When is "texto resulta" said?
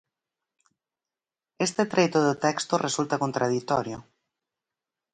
2.45-3.21